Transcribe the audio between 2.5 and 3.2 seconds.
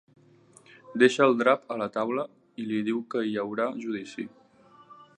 i li diu